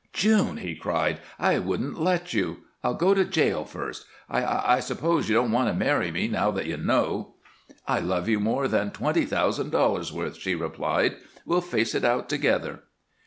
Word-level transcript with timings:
"June!" 0.13 0.57
he 0.57 0.73
cried. 0.73 1.19
"I 1.37 1.59
wouldn't 1.59 2.01
let 2.01 2.33
you! 2.33 2.61
I'll 2.83 2.95
go 2.95 3.13
to 3.13 3.23
jail 3.23 3.65
first! 3.65 4.03
I 4.31 4.73
I 4.77 4.79
suppose 4.79 5.29
you 5.29 5.39
won't 5.39 5.51
want 5.53 5.67
to 5.67 5.75
marry 5.75 6.09
me, 6.09 6.27
now 6.27 6.49
that 6.49 6.65
you 6.65 6.75
know?" 6.77 7.35
"I 7.87 7.99
love 7.99 8.27
you 8.27 8.39
more 8.39 8.67
than 8.67 8.89
twenty 8.89 9.25
thousand 9.25 9.69
dollars' 9.69 10.11
worth," 10.11 10.37
she 10.37 10.55
replied. 10.55 11.17
"We'll 11.45 11.61
face 11.61 11.93
it 11.93 12.03
out 12.03 12.29
together." 12.29 12.79